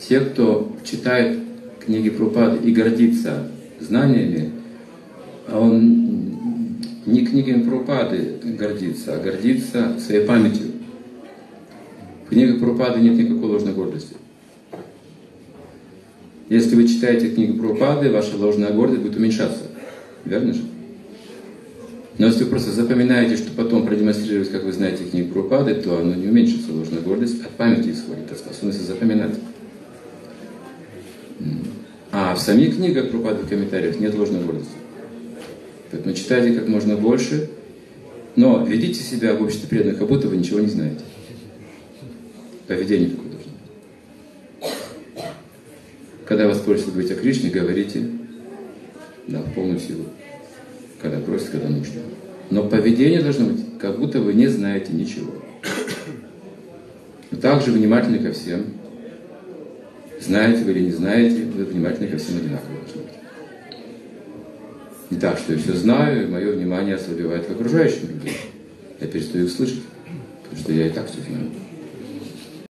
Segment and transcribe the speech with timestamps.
[0.00, 1.38] Те, кто читает
[1.84, 3.48] книги Прупады и гордится
[3.80, 4.50] знаниями,
[5.48, 10.66] а он не книгами Прупады гордится, а гордится своей памятью.
[12.26, 14.16] В книгах Прупады нет никакой ложной гордости.
[16.48, 19.62] Если вы читаете книгу Прупады, ваша ложная гордость будет уменьшаться.
[20.24, 20.62] Верно же?
[22.18, 26.14] Но если вы просто запоминаете, что потом продемонстрировать, как вы знаете книгу Прупады, то оно
[26.14, 29.34] не уменьшится, ложная гордость от памяти исходит, от способности запоминать.
[32.36, 34.74] В самих книгах Прупады в комментариях нет ложной гордости.
[35.90, 37.48] Поэтому читайте как можно больше,
[38.36, 41.00] но ведите себя в обществе преданных, как будто вы ничего не знаете.
[42.68, 43.52] Поведение такое должно
[44.60, 45.24] быть.
[46.26, 48.06] Когда вас просят говорить о Кришне, говорите
[49.26, 50.04] да, в полную силу.
[51.00, 52.02] Когда просят, когда нужно.
[52.50, 55.32] Но поведение должно быть, как будто вы не знаете ничего.
[57.30, 58.66] Но также внимательны ко всем.
[60.20, 62.76] Знаете вы или не знаете, вы внимательны ко всем одинаково.
[65.10, 68.34] Не так, что я все знаю, и мое внимание ослабевает к окружающим людям.
[69.00, 69.82] Я перестаю их слышать,
[70.42, 71.50] потому что я и так все знаю.